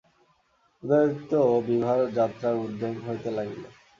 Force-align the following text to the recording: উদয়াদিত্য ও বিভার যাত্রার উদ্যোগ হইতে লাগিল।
উদয়াদিত্য 0.83 1.31
ও 1.45 1.53
বিভার 1.67 1.99
যাত্রার 2.17 2.55
উদ্যোগ 2.57 2.95
হইতে 3.05 3.29
লাগিল। 3.37 3.63